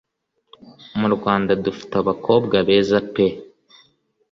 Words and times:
Mu 0.99 1.07
Rwanda 1.15 1.51
dufite 1.65 1.93
abakobwa 2.01 2.55
beza 2.67 2.97
pee 3.13 3.35